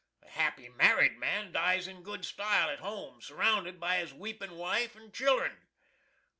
The 0.23 0.29
happy 0.29 0.67
marrid 0.67 1.17
man 1.17 1.51
dies 1.51 1.87
in 1.87 2.01
good 2.01 2.25
stile 2.25 2.71
at 2.71 2.79
home, 2.79 3.21
surrounded 3.21 3.79
by 3.79 3.97
his 3.97 4.11
weeping 4.15 4.55
wife 4.57 4.95
and 4.95 5.13
children. 5.13 5.59